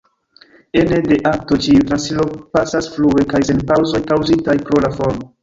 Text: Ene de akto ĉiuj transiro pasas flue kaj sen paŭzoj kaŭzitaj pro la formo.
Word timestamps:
Ene 0.83 0.95
de 1.11 1.17
akto 1.31 1.57
ĉiuj 1.65 1.83
transiro 1.91 2.25
pasas 2.57 2.89
flue 2.95 3.27
kaj 3.35 3.43
sen 3.51 3.63
paŭzoj 3.73 4.03
kaŭzitaj 4.09 4.59
pro 4.65 4.85
la 4.89 4.93
formo. 4.99 5.33